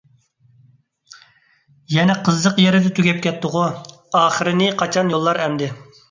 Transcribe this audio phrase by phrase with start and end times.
[1.95, 3.65] يەنە قىزىق يېرىدە تۈگەپ كەتتىغۇ؟
[4.21, 5.69] ئاخىرىنى قاچان يوللار ئەمدى؟